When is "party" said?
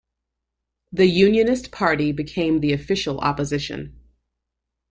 1.69-2.11